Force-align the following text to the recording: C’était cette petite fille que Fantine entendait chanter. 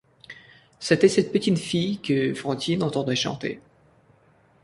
C’était 0.79 1.07
cette 1.09 1.31
petite 1.31 1.59
fille 1.59 1.99
que 1.99 2.33
Fantine 2.33 2.81
entendait 2.81 3.15
chanter. 3.15 3.61